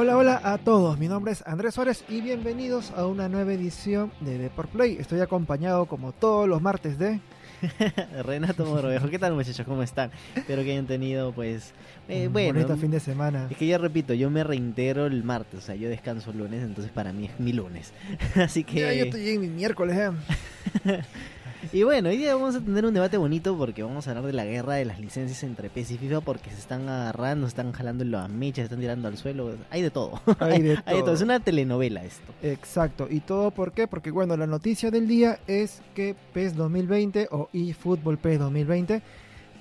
Hola, 0.00 0.16
hola 0.16 0.40
a 0.42 0.56
todos. 0.56 0.98
Mi 0.98 1.08
nombre 1.08 1.32
es 1.32 1.46
Andrés 1.46 1.74
Suárez 1.74 2.06
y 2.08 2.22
bienvenidos 2.22 2.90
a 2.92 3.04
una 3.04 3.28
nueva 3.28 3.52
edición 3.52 4.10
de 4.22 4.38
Deport 4.38 4.70
Play. 4.70 4.96
Estoy 4.98 5.20
acompañado 5.20 5.84
como 5.84 6.12
todos 6.12 6.48
los 6.48 6.62
martes 6.62 6.98
de 6.98 7.20
Renato 8.24 8.64
Morovejo. 8.64 9.10
¿Qué 9.10 9.18
tal 9.18 9.34
muchachos? 9.34 9.66
¿Cómo 9.66 9.82
están? 9.82 10.10
Espero 10.34 10.62
que 10.64 10.72
hayan 10.72 10.86
tenido 10.86 11.32
pues 11.32 11.74
eh, 12.08 12.28
un 12.28 12.32
bueno, 12.32 12.54
bonito 12.54 12.78
fin 12.78 12.90
de 12.90 12.98
semana. 12.98 13.48
es 13.50 13.58
que 13.58 13.66
ya 13.66 13.76
repito, 13.76 14.14
yo 14.14 14.30
me 14.30 14.42
reintegro 14.42 15.04
el 15.04 15.22
martes, 15.22 15.58
o 15.58 15.62
sea, 15.62 15.74
yo 15.74 15.90
descanso 15.90 16.30
el 16.30 16.38
lunes, 16.38 16.62
entonces 16.62 16.90
para 16.90 17.12
mí 17.12 17.26
es 17.26 17.38
mi 17.38 17.52
lunes. 17.52 17.92
Así 18.36 18.64
que 18.64 18.80
Ya, 18.80 18.94
yo 18.94 19.04
estoy 19.04 19.28
en 19.28 19.40
mi 19.42 19.48
miércoles. 19.48 19.98
eh. 19.98 21.02
Y 21.72 21.82
bueno, 21.82 22.08
hoy 22.08 22.16
día 22.16 22.34
vamos 22.34 22.54
a 22.54 22.60
tener 22.60 22.84
un 22.84 22.94
debate 22.94 23.16
bonito 23.16 23.56
porque 23.56 23.82
vamos 23.82 24.06
a 24.06 24.10
hablar 24.10 24.26
de 24.26 24.32
la 24.32 24.44
guerra 24.44 24.74
de 24.74 24.84
las 24.84 25.00
licencias 25.00 25.42
entre 25.42 25.70
PES 25.70 25.92
y 25.92 25.98
FIFA 25.98 26.20
porque 26.20 26.50
se 26.50 26.58
están 26.58 26.88
agarrando, 26.88 27.46
se 27.46 27.50
están 27.50 27.72
jalando 27.72 28.04
en 28.04 28.10
las 28.12 28.28
mechas, 28.28 28.56
se 28.56 28.62
están 28.64 28.80
tirando 28.80 29.08
al 29.08 29.16
suelo, 29.16 29.54
hay 29.70 29.82
de 29.82 29.90
todo. 29.90 30.20
Hay 30.40 30.62
de 30.62 30.70
Hay 30.86 30.96
de 30.96 31.00
todo, 31.00 31.04
todo. 31.04 31.14
es 31.14 31.22
una 31.22 31.40
telenovela 31.40 32.04
esto. 32.04 32.32
Exacto. 32.42 33.06
¿Y 33.10 33.20
todo 33.20 33.50
por 33.50 33.72
qué? 33.72 33.86
Porque 33.86 34.10
bueno, 34.10 34.36
la 34.36 34.46
noticia 34.46 34.90
del 34.90 35.06
día 35.06 35.38
es 35.46 35.82
que 35.94 36.14
PES 36.32 36.56
2020 36.56 37.28
o 37.30 37.48
eFootball 37.52 38.18
PES 38.18 38.38
2020 38.38 39.02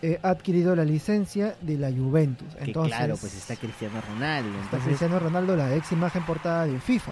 eh, 0.01 0.19
ha 0.23 0.29
adquirido 0.29 0.75
la 0.75 0.85
licencia 0.85 1.55
de 1.61 1.77
la 1.77 1.91
Juventus. 1.91 2.55
Que 2.55 2.65
Entonces, 2.65 2.95
claro, 2.95 3.17
pues 3.17 3.35
está 3.35 3.55
Cristiano 3.55 4.01
Ronaldo, 4.01 4.49
está 4.63 4.77
Cristiano 4.77 5.19
Ronaldo, 5.19 5.55
la 5.55 5.75
ex 5.75 5.91
imagen 5.91 6.25
portada 6.25 6.65
de 6.65 6.79
FIFA. 6.79 7.11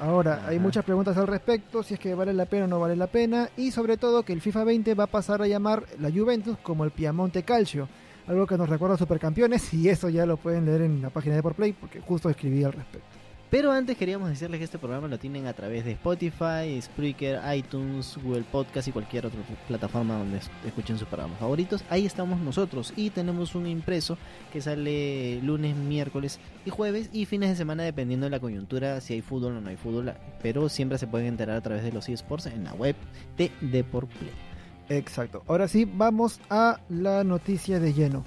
Ahora, 0.00 0.46
hay 0.46 0.58
muchas 0.58 0.82
preguntas 0.82 1.14
al 1.18 1.26
respecto, 1.26 1.82
si 1.82 1.92
es 1.92 2.00
que 2.00 2.14
vale 2.14 2.32
la 2.32 2.46
pena 2.46 2.64
o 2.64 2.68
no 2.68 2.80
vale 2.80 2.96
la 2.96 3.06
pena, 3.06 3.50
y 3.58 3.70
sobre 3.70 3.98
todo 3.98 4.22
que 4.22 4.32
el 4.32 4.40
FIFA 4.40 4.64
20 4.64 4.94
va 4.94 5.04
a 5.04 5.08
pasar 5.08 5.42
a 5.42 5.46
llamar 5.46 5.84
la 5.98 6.10
Juventus 6.10 6.56
como 6.62 6.84
el 6.84 6.90
Piamonte 6.90 7.42
Calcio, 7.42 7.86
algo 8.26 8.46
que 8.46 8.56
nos 8.56 8.70
recuerda 8.70 8.94
a 8.94 8.98
Supercampeones, 8.98 9.74
y 9.74 9.90
eso 9.90 10.08
ya 10.08 10.24
lo 10.24 10.38
pueden 10.38 10.64
leer 10.64 10.80
en 10.82 11.02
la 11.02 11.10
página 11.10 11.36
de 11.36 11.42
Por 11.42 11.54
Play, 11.54 11.74
porque 11.74 12.00
justo 12.00 12.30
escribí 12.30 12.64
al 12.64 12.72
respecto. 12.72 13.19
Pero 13.50 13.72
antes 13.72 13.96
queríamos 13.96 14.28
decirles 14.28 14.58
que 14.58 14.64
este 14.64 14.78
programa 14.78 15.08
lo 15.08 15.18
tienen 15.18 15.48
a 15.48 15.52
través 15.52 15.84
de 15.84 15.90
Spotify, 15.92 16.80
Spreaker, 16.80 17.40
iTunes, 17.56 18.16
Google 18.22 18.44
Podcast 18.50 18.86
y 18.86 18.92
cualquier 18.92 19.26
otra 19.26 19.40
plataforma 19.66 20.16
donde 20.18 20.38
es- 20.38 20.48
escuchen 20.64 20.98
sus 20.98 21.08
programas 21.08 21.40
favoritos. 21.40 21.82
Ahí 21.90 22.06
estamos 22.06 22.38
nosotros 22.38 22.92
y 22.94 23.10
tenemos 23.10 23.56
un 23.56 23.66
impreso 23.66 24.16
que 24.52 24.60
sale 24.60 25.40
lunes, 25.42 25.74
miércoles 25.74 26.38
y 26.64 26.70
jueves 26.70 27.10
y 27.12 27.24
fines 27.26 27.50
de 27.50 27.56
semana 27.56 27.82
dependiendo 27.82 28.26
de 28.26 28.30
la 28.30 28.38
coyuntura, 28.38 29.00
si 29.00 29.14
hay 29.14 29.20
fútbol 29.20 29.56
o 29.56 29.60
no 29.60 29.68
hay 29.68 29.76
fútbol. 29.76 30.12
Pero 30.40 30.68
siempre 30.68 30.98
se 30.98 31.08
pueden 31.08 31.26
enterar 31.26 31.56
a 31.56 31.60
través 31.60 31.82
de 31.82 31.90
los 31.90 32.08
eSports 32.08 32.46
en 32.46 32.62
la 32.62 32.74
web 32.74 32.94
de 33.36 33.50
Deportplay. 33.60 34.30
Exacto. 34.90 35.42
Ahora 35.48 35.66
sí, 35.66 35.90
vamos 35.92 36.38
a 36.50 36.78
la 36.88 37.24
noticia 37.24 37.80
de 37.80 37.94
lleno. 37.94 38.24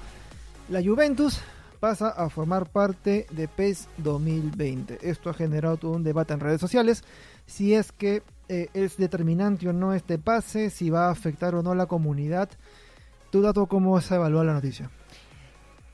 La 0.70 0.82
Juventus 0.84 1.40
pasa 1.84 2.08
a 2.08 2.30
formar 2.30 2.70
parte 2.72 3.28
de 3.32 3.50
PES 3.50 3.90
2020. 3.98 5.00
Esto 5.02 5.30
ha 5.30 5.34
generado 5.34 5.76
todo 5.76 5.92
un 5.92 6.04
debate 6.06 6.34
en 6.34 6.40
redes 6.40 6.62
sociales. 6.62 7.04
Si 7.46 7.74
es 7.74 7.92
que 7.92 8.24
eh, 8.48 8.70
es 8.74 8.96
determinante 8.96 9.68
o 9.68 9.74
no 9.74 9.94
este 9.94 10.18
pase, 10.18 10.70
si 10.70 10.90
va 10.90 11.08
a 11.08 11.12
afectar 11.12 11.56
o 11.56 11.62
no 11.62 11.72
a 11.72 11.76
la 11.76 11.88
comunidad. 11.88 12.48
¿Tu 13.32 13.42
dato 13.42 13.66
cómo 13.66 14.00
se 14.00 14.16
evalúa 14.16 14.46
la 14.46 14.54
noticia? 14.54 14.92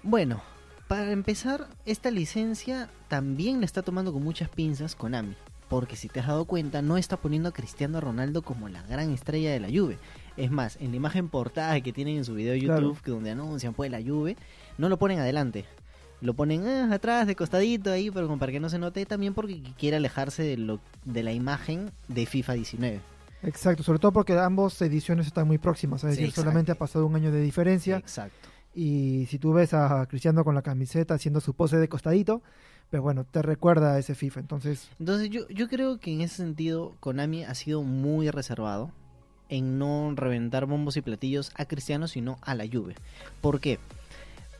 Bueno, 0.04 0.44
para 0.88 1.12
empezar, 1.12 1.66
esta 1.88 2.12
licencia 2.12 2.88
también 3.08 3.60
la 3.60 3.66
está 3.66 3.82
tomando 3.82 4.14
con 4.14 4.24
muchas 4.24 4.50
pinzas 4.50 4.96
Konami. 4.96 5.36
Porque 5.70 5.96
si 5.96 6.08
te 6.08 6.20
has 6.20 6.28
dado 6.28 6.46
cuenta, 6.46 6.84
no 6.84 6.98
está 6.98 7.18
poniendo 7.18 7.50
a 7.50 7.52
Cristiano 7.52 8.00
Ronaldo 8.00 8.44
como 8.44 8.70
la 8.70 8.84
gran 8.84 9.12
estrella 9.12 9.52
de 9.52 9.60
la 9.60 9.70
Juve. 9.70 9.98
Es 10.38 10.52
más, 10.52 10.78
en 10.80 10.92
la 10.92 10.98
imagen 10.98 11.30
portada 11.30 11.82
que 11.82 11.94
tienen 11.94 12.18
en 12.18 12.26
su 12.26 12.36
video 12.36 12.54
de 12.54 12.60
Claro. 12.60 12.82
YouTube, 12.82 13.02
que 13.02 13.12
donde 13.12 13.32
anuncian 13.32 13.74
pues 13.74 13.90
la 13.90 14.02
Juve, 14.02 14.38
no 14.78 14.88
lo 14.88 14.98
ponen 14.98 15.20
adelante. 15.20 15.66
Lo 16.22 16.34
ponen 16.34 16.68
ah, 16.68 16.94
atrás, 16.94 17.28
de 17.28 17.36
costadito 17.36 17.92
ahí, 17.92 18.12
pero 18.12 18.28
como 18.28 18.40
para 18.40 18.52
que 18.52 18.60
no 18.60 18.70
se 18.70 18.78
note, 18.80 19.06
también 19.06 19.34
porque 19.34 19.62
quiere 19.78 19.98
alejarse 19.98 20.44
de, 20.44 20.58
lo, 20.58 20.80
de 21.06 21.24
la 21.24 21.32
imagen 21.32 21.92
de 22.08 22.26
FIFA 22.26 22.54
19. 22.54 23.00
Exacto, 23.44 23.84
sobre 23.84 24.00
todo 24.00 24.12
porque 24.12 24.38
ambas 24.38 24.82
ediciones 24.82 25.28
están 25.28 25.48
muy 25.48 25.58
próximas, 25.58 26.04
es 26.04 26.10
Sí, 26.10 26.10
decir, 26.10 26.26
exacto. 26.26 26.42
solamente 26.42 26.72
ha 26.74 26.76
pasado 26.76 27.06
un 27.06 27.16
año 27.16 27.32
de 27.32 27.42
diferencia. 27.42 27.98
Exacto. 27.98 28.50
Y 28.76 29.26
si 29.28 29.40
tú 29.40 29.54
ves 29.54 29.74
a 29.74 30.06
Cristiano 30.08 30.44
con 30.44 30.56
la 30.56 30.62
camiseta 30.62 31.14
haciendo 31.14 31.40
su 31.40 31.54
pose 31.54 31.78
de 31.78 31.88
costadito, 31.88 32.42
pues 32.90 33.02
bueno, 33.02 33.24
te 33.24 33.42
recuerda 33.42 33.94
a 33.94 34.00
ese 34.00 34.14
FIFA. 34.16 34.42
Entonces, 34.42 34.90
Entonces 35.00 35.30
yo, 35.30 35.48
yo 35.50 35.68
creo 35.70 36.00
que 36.00 36.12
en 36.14 36.22
ese 36.22 36.38
sentido 36.38 36.96
Konami 37.00 37.44
ha 37.46 37.56
sido 37.56 37.84
muy 37.84 38.30
reservado 38.30 38.92
en 39.48 39.80
no 39.80 40.14
reventar 40.16 40.66
bombos 40.66 40.98
y 40.98 41.02
platillos 41.02 41.52
a 41.56 41.66
Cristiano, 41.66 42.08
sino 42.08 42.38
a 42.42 42.56
la 42.56 42.66
Juve. 42.72 42.96
¿Por 43.42 43.60
qué? 43.60 43.80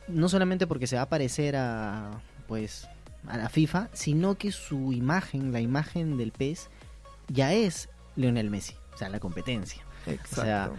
No 0.08 0.28
solamente 0.28 0.66
porque 0.66 0.86
se 0.86 0.96
va 0.96 1.02
a 1.02 1.08
parecer 1.08 1.56
a 1.56 2.20
pues 2.48 2.88
a 3.26 3.36
la 3.36 3.48
FIFA, 3.48 3.88
sino 3.92 4.36
que 4.36 4.50
su 4.50 4.92
imagen, 4.92 5.52
la 5.52 5.60
imagen 5.60 6.16
del 6.16 6.32
PES, 6.32 6.68
ya 7.28 7.52
es 7.52 7.88
Lionel 8.16 8.50
Messi, 8.50 8.74
o 8.94 8.98
sea, 8.98 9.08
la 9.08 9.20
competencia. 9.20 9.82
exacto. 10.06 10.42
sea, 10.42 10.70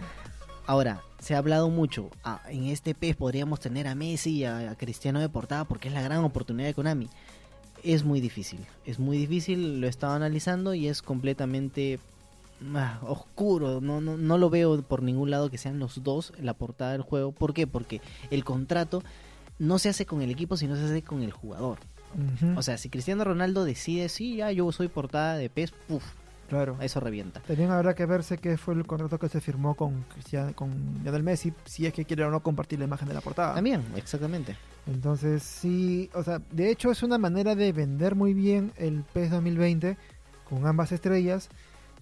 Ahora, 0.66 1.02
se 1.18 1.34
ha 1.34 1.38
hablado 1.38 1.70
mucho, 1.70 2.10
ah, 2.22 2.40
en 2.48 2.66
este 2.66 2.94
PES 2.94 3.16
podríamos 3.16 3.58
tener 3.58 3.88
a 3.88 3.94
Messi 3.94 4.30
y 4.38 4.44
a, 4.44 4.70
a 4.70 4.74
Cristiano 4.76 5.18
de 5.18 5.28
portada 5.28 5.64
porque 5.64 5.88
es 5.88 5.94
la 5.94 6.02
gran 6.02 6.22
oportunidad 6.24 6.68
de 6.68 6.74
Konami. 6.74 7.08
Es 7.82 8.04
muy 8.04 8.20
difícil, 8.20 8.60
es 8.84 9.00
muy 9.00 9.16
difícil, 9.16 9.80
lo 9.80 9.86
he 9.86 9.90
estado 9.90 10.14
analizando 10.14 10.72
y 10.72 10.86
es 10.86 11.02
completamente 11.02 11.98
ah, 12.74 13.00
oscuro, 13.02 13.80
no, 13.80 14.00
no, 14.00 14.16
no 14.16 14.38
lo 14.38 14.50
veo 14.50 14.82
por 14.82 15.02
ningún 15.02 15.30
lado 15.30 15.50
que 15.50 15.58
sean 15.58 15.78
los 15.78 16.02
dos 16.02 16.32
la 16.40 16.54
portada 16.54 16.92
del 16.92 17.02
juego. 17.02 17.32
¿Por 17.32 17.54
qué? 17.54 17.66
Porque 17.66 18.00
el 18.30 18.44
contrato 18.44 19.02
no 19.58 19.78
se 19.78 19.88
hace 19.88 20.06
con 20.06 20.22
el 20.22 20.30
equipo, 20.30 20.56
sino 20.56 20.76
se 20.76 20.84
hace 20.84 21.02
con 21.02 21.22
el 21.22 21.32
jugador. 21.32 21.78
O 22.56 22.62
sea, 22.62 22.76
si 22.76 22.90
Cristiano 22.90 23.24
Ronaldo 23.24 23.64
decide, 23.64 24.08
sí, 24.08 24.36
ya 24.36 24.52
yo 24.52 24.70
soy 24.72 24.88
portada 24.88 25.36
de 25.36 25.48
PES, 25.48 25.72
puff, 25.88 26.04
claro. 26.48 26.76
eso 26.80 27.00
revienta. 27.00 27.40
También 27.40 27.70
habrá 27.70 27.94
que 27.94 28.04
verse 28.04 28.36
qué 28.36 28.58
fue 28.58 28.74
el 28.74 28.86
contrato 28.86 29.18
que 29.18 29.28
se 29.28 29.40
firmó 29.40 29.74
con 29.74 30.02
Cristiano, 30.12 30.52
con 30.54 31.00
Lionel 31.02 31.22
Messi, 31.22 31.54
si 31.64 31.86
es 31.86 31.92
que 31.94 32.04
quiere 32.04 32.24
o 32.24 32.30
no 32.30 32.42
compartir 32.42 32.78
la 32.78 32.84
imagen 32.84 33.08
de 33.08 33.14
la 33.14 33.22
portada. 33.22 33.54
También, 33.54 33.82
exactamente. 33.96 34.56
Entonces, 34.86 35.42
sí, 35.42 36.10
o 36.14 36.22
sea, 36.22 36.42
de 36.50 36.70
hecho 36.70 36.90
es 36.90 37.02
una 37.02 37.16
manera 37.16 37.54
de 37.54 37.72
vender 37.72 38.14
muy 38.14 38.34
bien 38.34 38.72
el 38.76 39.04
PES 39.12 39.30
2020 39.30 39.96
con 40.48 40.66
ambas 40.66 40.92
estrellas. 40.92 41.48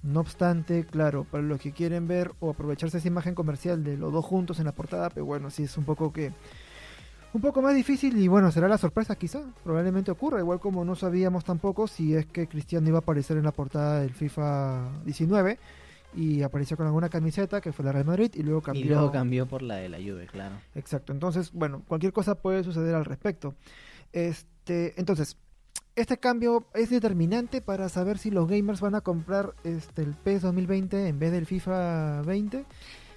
No 0.02 0.20
obstante, 0.20 0.84
claro, 0.86 1.24
para 1.24 1.42
los 1.42 1.60
que 1.60 1.72
quieren 1.72 2.08
ver 2.08 2.32
o 2.40 2.50
aprovecharse 2.50 2.98
esa 2.98 3.08
imagen 3.08 3.34
comercial 3.34 3.84
de 3.84 3.98
los 3.98 4.12
dos 4.12 4.24
juntos 4.24 4.58
en 4.58 4.64
la 4.64 4.72
portada, 4.72 5.10
pero 5.10 5.26
bueno, 5.26 5.50
sí 5.50 5.64
es 5.64 5.76
un 5.76 5.84
poco 5.84 6.12
que 6.12 6.32
un 7.32 7.40
poco 7.40 7.62
más 7.62 7.74
difícil 7.74 8.16
y 8.18 8.26
bueno, 8.26 8.50
será 8.50 8.66
la 8.66 8.78
sorpresa 8.78 9.14
quizá, 9.14 9.42
probablemente 9.62 10.10
ocurra, 10.10 10.40
igual 10.40 10.58
como 10.58 10.84
no 10.84 10.96
sabíamos 10.96 11.44
tampoco 11.44 11.86
si 11.86 12.14
es 12.14 12.26
que 12.26 12.48
Cristiano 12.48 12.88
iba 12.88 12.98
a 12.98 13.00
aparecer 13.02 13.36
en 13.36 13.44
la 13.44 13.52
portada 13.52 14.00
del 14.00 14.12
FIFA 14.12 15.02
19 15.04 15.58
y 16.16 16.42
apareció 16.42 16.76
con 16.76 16.86
alguna 16.86 17.08
camiseta 17.08 17.60
que 17.60 17.72
fue 17.72 17.84
la 17.84 17.92
Real 17.92 18.04
Madrid 18.04 18.32
y 18.34 18.42
luego 18.42 18.62
cambió 18.62 18.84
Y 18.84 18.88
luego 18.88 19.12
cambió 19.12 19.46
por 19.46 19.62
la 19.62 19.76
de 19.76 19.88
la 19.88 19.98
Juve, 19.98 20.26
claro. 20.26 20.56
Exacto, 20.74 21.12
entonces, 21.12 21.52
bueno, 21.52 21.82
cualquier 21.86 22.12
cosa 22.12 22.34
puede 22.34 22.64
suceder 22.64 22.94
al 22.94 23.04
respecto. 23.04 23.54
Este, 24.12 24.94
entonces, 24.98 25.36
este 25.96 26.18
cambio 26.18 26.64
es 26.74 26.90
determinante 26.90 27.60
para 27.60 27.88
saber 27.88 28.18
si 28.18 28.30
los 28.30 28.48
gamers 28.48 28.80
van 28.80 28.94
a 28.94 29.00
comprar 29.00 29.54
este 29.64 30.02
el 30.02 30.14
PES 30.14 30.42
2020 30.42 31.08
en 31.08 31.18
vez 31.18 31.32
del 31.32 31.46
FIFA 31.46 32.22
20. 32.22 32.64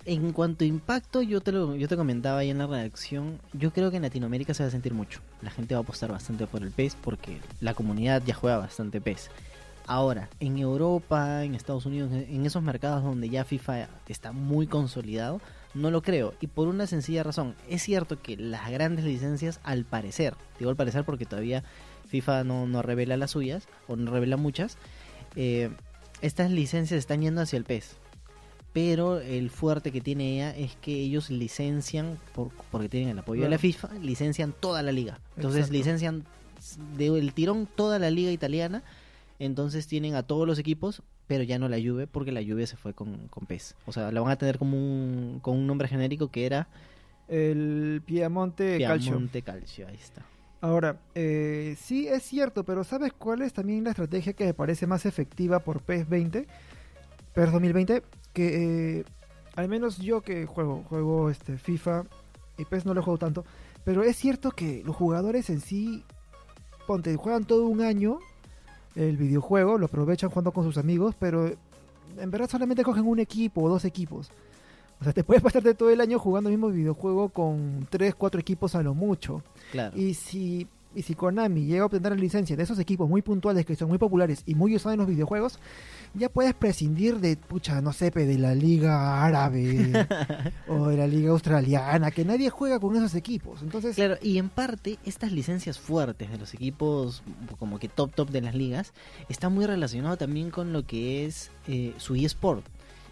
En 0.06 0.34
cuanto 0.34 0.66
a 0.66 0.68
impacto, 0.68 1.22
yo 1.22 1.40
te 1.40 1.54
lo 1.54 1.76
yo 1.78 1.88
te 1.88 1.96
comentaba 1.96 2.40
ahí 2.40 2.50
en 2.50 2.58
la 2.58 2.68
redacción, 2.68 3.40
yo 3.54 3.72
creo 3.72 3.90
que 3.90 3.98
en 3.98 4.04
Latinoamérica 4.04 4.54
se 4.54 4.64
va 4.64 4.68
a 4.68 4.72
sentir 4.72 4.94
mucho. 4.94 5.22
La 5.42 5.50
gente 5.50 5.76
va 5.76 5.80
a 5.80 5.84
apostar 5.84 6.12
bastante 6.12 6.46
por 6.46 6.62
el 6.62 6.72
PES 6.72 6.98
porque 7.02 7.40
la 7.62 7.74
comunidad 7.74 8.22
ya 8.26 8.34
juega 8.34 8.58
bastante 8.58 9.00
PES. 9.00 9.30
Ahora, 9.86 10.30
en 10.40 10.58
Europa, 10.58 11.44
en 11.44 11.56
Estados 11.56 11.86
Unidos, 11.86 12.12
en 12.12 12.46
esos 12.46 12.64
mercados 12.64 13.04
donde 13.04 13.30
ya 13.30 13.44
FIFA 13.44 13.90
está 14.08 14.32
muy 14.32 14.66
consolidado, 14.66 15.42
no 15.74 15.92
lo 15.92 16.02
creo. 16.02 16.34
Y 16.40 16.48
por 16.48 16.68
una 16.68 16.88
sencilla 16.88 17.24
razón. 17.24 17.56
Es 17.70 17.84
cierto 17.84 18.22
que 18.22 18.38
las 18.38 18.70
grandes 18.72 19.04
licencias, 19.04 19.60
al 19.64 19.84
parecer, 19.84 20.36
digo 20.58 20.70
al 20.70 20.78
parecer 20.78 21.04
porque 21.04 21.26
todavía 21.26 21.64
FIFA 22.14 22.44
no, 22.44 22.68
no 22.68 22.84
revela 22.84 23.18
las 23.18 23.32
suyas, 23.32 23.68
o 23.88 23.96
no 23.96 24.12
revela 24.12 24.38
muchas, 24.38 24.78
eh, 25.36 25.72
estas 26.22 26.52
licencias 26.52 27.00
están 27.00 27.22
yendo 27.22 27.42
hacia 27.42 27.58
el 27.58 27.64
PES. 27.64 27.98
Pero 28.72 29.20
el 29.20 29.50
fuerte 29.50 29.92
que 29.92 30.00
tiene 30.00 30.36
ella 30.36 30.56
es 30.56 30.76
que 30.76 30.94
ellos 30.94 31.32
licencian, 31.32 32.20
por, 32.36 32.52
porque 32.70 32.88
tienen 32.88 33.10
el 33.10 33.20
apoyo 33.20 33.42
de 33.42 33.50
la. 33.50 33.58
FIFA, 33.58 33.96
licencian 34.00 34.54
toda 34.60 34.84
la 34.84 34.92
liga. 34.92 35.22
Entonces 35.38 35.62
Exacto. 35.62 35.78
licencian 35.78 36.24
del 36.96 37.34
tirón 37.34 37.68
toda 37.68 37.98
la 37.98 38.12
liga 38.12 38.32
italiana. 38.32 38.84
Entonces 39.40 39.88
tienen 39.88 40.14
a 40.14 40.22
todos 40.22 40.46
los 40.46 40.60
equipos, 40.60 41.02
pero 41.26 41.44
ya 41.44 41.58
no 41.58 41.68
la 41.68 41.78
Juve, 41.78 42.06
porque 42.06 42.32
la 42.32 42.44
Juve 42.44 42.68
se 42.68 42.78
fue 42.78 42.94
con, 42.94 43.28
con 43.30 43.48
PES. 43.48 43.76
O 43.88 43.92
sea, 43.92 44.12
la 44.12 44.22
van 44.22 44.32
a 44.32 44.36
tener 44.36 44.60
como 44.60 44.78
un, 44.78 45.40
con 45.42 45.58
un 45.58 45.66
nombre 45.66 45.88
genérico 45.88 46.30
que 46.30 46.46
era 46.46 46.68
El 47.28 48.04
Piemonte 48.06 48.78
Calcio. 48.80 49.14
Piemonte 49.14 49.42
Calcio. 49.42 49.88
Ahí 49.88 49.96
está. 49.96 50.24
Ahora, 50.64 50.96
eh, 51.14 51.76
sí 51.78 52.08
es 52.08 52.24
cierto, 52.24 52.64
pero 52.64 52.86
¿sabes 52.86 53.12
cuál 53.12 53.42
es 53.42 53.52
también 53.52 53.84
la 53.84 53.90
estrategia 53.90 54.32
que 54.32 54.46
me 54.46 54.54
parece 54.54 54.88
más 54.88 55.06
efectiva 55.06 55.60
por 55.60 55.82
PES 55.82 56.08
20? 56.08 56.48
PES 57.34 57.52
2020, 57.52 58.02
que 58.32 59.00
eh, 59.00 59.04
al 59.58 59.68
menos 59.68 59.98
yo 59.98 60.22
que 60.22 60.46
juego, 60.46 60.86
juego 60.88 61.30
este 61.30 61.58
FIFA 61.58 62.06
y 62.58 62.64
PES 62.64 62.86
no 62.86 62.94
lo 62.94 63.04
juego 63.04 63.18
tanto, 63.18 63.44
pero 63.84 64.04
es 64.04 64.16
cierto 64.16 64.52
que 64.52 64.84
los 64.86 64.96
jugadores 64.96 65.50
en 65.50 65.60
sí 65.60 66.06
ponte, 66.88 67.14
juegan 67.18 67.44
todo 67.44 67.68
un 67.68 67.82
año 67.82 68.20
el 68.96 69.18
videojuego, 69.18 69.78
lo 69.78 69.88
aprovechan 69.88 70.30
jugando 70.30 70.54
con 70.54 70.64
sus 70.64 70.78
amigos, 70.78 71.14
pero 71.20 71.46
en 72.18 72.32
verdad 72.32 72.50
solamente 72.50 72.86
cogen 72.86 73.06
un 73.06 73.20
equipo 73.20 73.64
o 73.64 73.70
dos 73.70 73.84
equipos. 73.84 74.32
O 75.00 75.04
sea, 75.04 75.14
te 75.14 75.24
puedes 75.24 75.44
pasarte 75.44 75.74
todo 75.74 75.90
el 75.90 76.02
año 76.02 76.20
jugando 76.20 76.50
el 76.50 76.56
mismo 76.56 76.70
videojuego 76.70 77.30
con 77.30 77.88
tres, 77.90 78.16
cuatro 78.16 78.40
equipos 78.40 78.76
a 78.76 78.84
lo 78.84 78.94
mucho. 78.94 79.42
Claro. 79.72 79.98
Y 79.98 80.14
si, 80.14 80.68
y 80.96 81.02
si 81.02 81.16
Konami 81.16 81.66
llega 81.66 81.84
a 81.84 81.86
obtener 81.88 82.12
la 82.12 82.18
licencia 82.18 82.56
de 82.56 82.64
esos 82.64 82.80
equipos 82.80 83.10
muy 83.10 83.22
puntuales 83.22 83.66
que 83.66 83.76
son 83.76 83.90
muy 83.90 83.98
populares 83.98 84.44
y 84.46 84.56
muy 84.56 84.76
usados 84.76 84.94
en 84.94 85.00
los 85.00 85.10
videojuegos, 85.10 85.60
ya 86.14 86.30
puedes 86.30 86.54
prescindir 86.54 87.20
de, 87.20 87.36
pucha, 87.36 87.82
no 87.82 87.92
sé, 87.92 88.12
de 88.12 88.38
la 88.38 88.54
liga 88.54 89.26
árabe 89.26 90.08
o 90.68 90.88
de 90.88 90.98
la 90.98 91.08
liga 91.08 91.32
australiana, 91.32 92.12
que 92.12 92.24
nadie 92.24 92.50
juega 92.50 92.80
con 92.80 92.96
esos 92.96 93.16
equipos. 93.16 93.62
Entonces, 93.62 93.96
Claro, 93.96 94.18
y 94.22 94.38
en 94.38 94.50
parte 94.50 95.00
estas 95.06 95.32
licencias 95.32 95.80
fuertes 95.80 96.30
de 96.32 96.38
los 96.38 96.54
equipos 96.54 97.24
como 97.58 97.80
que 97.80 97.90
top 97.90 98.14
top 98.14 98.30
de 98.30 98.42
las 98.42 98.56
ligas 98.56 98.94
está 99.30 99.50
muy 99.50 99.66
relacionado 99.66 100.18
también 100.18 100.52
con 100.52 100.72
lo 100.74 100.86
que 100.86 101.26
es 101.26 101.52
eh, 101.68 101.94
su 101.98 102.16
eSport. 102.16 102.66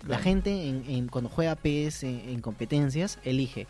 La 0.08 0.18
gente 0.20 0.68
en, 0.68 0.84
en- 0.88 1.08
cuando 1.08 1.30
juega 1.30 1.56
PS 1.56 2.04
en, 2.04 2.22
en 2.30 2.42
competencias 2.42 3.20
elige 3.24 3.68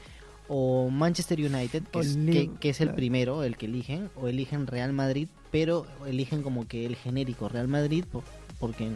o 0.48 0.89
Manchester 0.89 1.39
United, 1.39 1.83
que 1.83 2.00
es, 2.00 2.18
que- 2.33 2.51
que 2.60 2.69
es 2.69 2.81
el 2.81 2.89
primero, 2.95 3.44
el 3.44 3.56
que 3.57 3.68
eligen, 3.68 4.10
o 4.16 4.28
eligen 4.28 4.68
Real 4.68 4.92
Madrid, 4.94 5.28
pero 5.51 5.86
eligen 6.06 6.42
como 6.44 6.68
que 6.68 6.86
el 6.86 6.95
genérico 6.95 7.48
Real 7.50 7.68
Madrid 7.68 8.04
po- 8.12 8.24
porque 8.60 8.89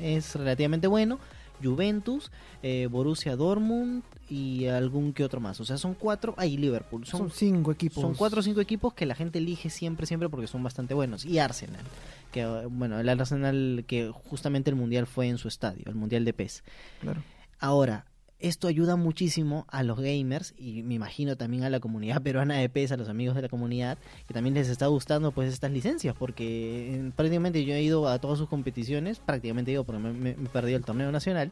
es 0.00 0.34
relativamente 0.34 0.86
bueno. 0.88 1.18
Juventus, 1.62 2.30
eh, 2.62 2.88
Borussia 2.90 3.36
Dortmund 3.36 4.02
y 4.28 4.66
algún 4.66 5.12
que 5.12 5.24
otro 5.24 5.40
más. 5.40 5.60
O 5.60 5.64
sea, 5.64 5.78
son 5.78 5.94
cuatro. 5.94 6.34
Ahí 6.36 6.56
Liverpool. 6.56 7.06
son 7.06 7.20
Son, 7.20 7.30
cinco 7.30 7.72
equipos. 7.72 8.02
son 8.02 8.14
cuatro 8.14 8.40
o 8.40 8.42
cinco 8.42 8.60
equipos 8.60 8.94
que 8.94 9.06
la 9.06 9.14
gente 9.14 9.38
elige 9.38 9.70
siempre, 9.70 10.06
siempre 10.06 10.28
porque 10.28 10.46
son 10.46 10.62
bastante 10.62 10.94
buenos. 10.94 11.24
Y 11.24 11.38
Arsenal. 11.38 11.84
Que, 12.32 12.42
eh, 12.42 12.66
bueno, 12.70 12.98
el 13.00 13.08
Arsenal 13.08 13.84
que 13.86 14.10
justamente 14.12 14.70
el 14.70 14.76
Mundial 14.76 15.06
fue 15.06 15.28
en 15.28 15.38
su 15.38 15.48
estadio, 15.48 15.84
el 15.86 15.94
Mundial 15.94 16.24
de 16.24 16.32
PES. 16.32 16.62
Claro. 17.00 17.22
Ahora, 17.58 18.06
esto 18.40 18.68
ayuda 18.68 18.96
muchísimo 18.96 19.66
a 19.68 19.82
los 19.82 19.98
gamers 19.98 20.54
y 20.58 20.82
me 20.84 20.94
imagino 20.94 21.36
también 21.36 21.64
a 21.64 21.70
la 21.70 21.80
comunidad 21.80 22.22
peruana 22.22 22.56
de 22.56 22.68
PES, 22.68 22.92
a 22.92 22.96
los 22.96 23.08
amigos 23.08 23.34
de 23.36 23.42
la 23.42 23.48
comunidad, 23.48 23.98
que 24.26 24.34
también 24.34 24.54
les 24.54 24.68
está 24.68 24.86
gustando 24.86 25.32
pues 25.32 25.52
estas 25.52 25.70
licencias, 25.72 26.14
porque 26.18 26.94
eh, 26.94 27.10
prácticamente 27.16 27.64
yo 27.64 27.74
he 27.74 27.82
ido 27.82 28.08
a 28.08 28.18
todas 28.18 28.38
sus 28.38 28.48
competiciones, 28.48 29.18
prácticamente 29.18 29.70
he 29.70 29.74
ido 29.74 29.84
porque 29.84 30.00
me, 30.02 30.12
me, 30.12 30.34
me 30.36 30.48
perdí 30.48 30.74
el 30.74 30.84
torneo 30.84 31.10
nacional, 31.10 31.50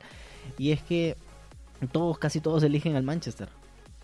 y 0.58 0.70
es 0.72 0.80
que 0.82 1.16
todos, 1.92 2.18
casi 2.18 2.40
todos 2.40 2.62
eligen 2.62 2.96
al 2.96 3.02
Manchester. 3.02 3.48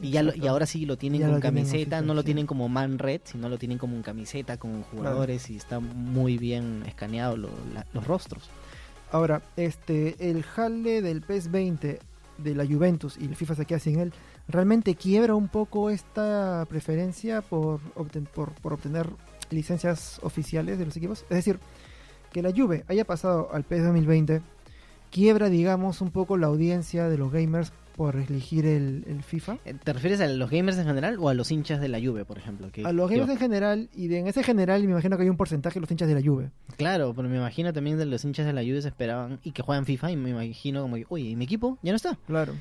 Y, 0.00 0.11
ya 0.11 0.23
lo- 0.25 0.34
y 0.34 0.49
ahora 0.49 0.67
sí 0.67 0.84
lo 0.84 0.96
tienen 0.99 1.20
Ya 1.20 1.26
con 1.26 1.37
lo 1.37 1.40
camiseta, 1.40 2.02
no 2.02 2.14
lo 2.14 2.25
tienen 2.25 2.46
como 2.46 2.69
man 2.69 2.99
red, 2.99 3.20
sino 3.25 3.49
lo 3.49 3.58
tienen 3.58 3.79
como 3.79 3.94
en 3.94 4.02
camiseta, 4.02 4.56
con 4.56 4.82
jugadores 4.82 5.49
y 5.50 5.56
está 5.56 5.79
muy 5.79 6.38
bien 6.38 6.82
escaneado 6.87 7.37
lo- 7.37 7.50
la- 7.73 7.87
los 7.93 8.05
rostros. 8.06 8.43
Ahora, 9.12 9.43
este, 9.56 10.31
el 10.31 10.43
jale 10.43 11.02
del 11.02 11.20
PES 11.23 11.50
20 11.52 12.00
de 12.43 12.55
la 12.55 12.67
Juventus 12.67 13.17
y 13.21 13.25
el 13.25 13.37
FIFA 13.37 13.55
se 13.55 13.67
queda 13.67 13.79
sin 13.79 13.99
él, 13.99 14.12
¿realmente 14.49 14.94
quiebra 14.94 15.35
un 15.35 15.49
poco 15.49 15.91
esta 15.91 16.65
preferencia 16.69 17.43
por, 17.43 17.81
obten- 17.97 18.27
por, 18.29 18.53
por 18.53 18.73
obtener 18.75 19.09
licencias 19.50 20.19
oficiales 20.23 20.79
de 20.79 20.87
los 20.87 20.97
equipos? 20.97 21.23
Es 21.31 21.37
decir, 21.37 21.59
que 22.33 22.43
la 22.43 22.50
Juve 22.50 22.85
haya 22.89 23.05
pasado 23.05 23.49
al 23.53 23.65
PES 23.65 23.85
2020, 23.85 24.41
quiebra, 25.11 25.49
digamos, 25.50 26.00
un 26.00 26.11
poco 26.11 26.37
la 26.37 26.47
audiencia 26.47 27.09
de 27.09 27.19
los 27.19 27.31
gamers 27.31 27.73
por 27.97 28.17
elegir 28.17 28.67
el, 28.67 29.05
el 29.06 29.23
FIFA. 29.23 29.59
Eh, 29.65 29.75
¿Te 29.83 29.93
refieres 29.93 30.21
a 30.21 30.27
los 30.27 30.50
gamers 30.50 30.79
en 30.79 30.87
general 30.87 31.17
o 31.19 31.29
a 31.29 31.35
los 31.35 31.50
hinchas 31.50 31.81
de 31.81 31.89
la 31.89 31.99
Juve, 32.00 32.25
por 32.25 32.39
ejemplo? 32.39 32.71
Que, 32.73 32.85
A 32.85 32.93
los 32.93 33.11
gamers 33.11 33.31
en 33.31 33.39
general, 33.39 33.89
y 33.94 34.09
de, 34.09 34.19
en 34.19 34.27
ese 34.27 34.43
general 34.43 34.83
me 34.85 34.93
imagino 34.93 35.17
que 35.17 35.23
hay 35.25 35.29
un 35.29 35.37
porcentaje 35.37 35.75
de 35.75 35.81
los 35.81 35.91
hinchas 35.91 36.09
de 36.09 36.15
la 36.15 36.23
Juve. 36.23 36.50
Claro, 36.77 37.12
pero 37.15 37.29
me 37.29 37.37
imagino 37.37 37.73
también 37.73 37.99
de 37.99 38.06
los 38.06 38.25
hinchas 38.25 38.47
de 38.47 38.53
la 38.53 38.62
Juve 38.62 38.83
se 38.83 38.89
esperaban 38.89 39.39
y 39.44 39.53
que 39.53 39.62
juegan 39.62 39.85
FIFA 39.87 40.11
y 40.12 40.17
me 40.17 40.31
imagino 40.31 40.83
como 40.83 40.97
que, 40.97 41.06
oye, 41.09 41.31
¿y 41.31 41.37
mi 41.37 41.44
equipo 41.44 41.79
ya 41.83 41.93
no 41.93 41.97
está? 41.97 42.19
Claro. 42.27 42.55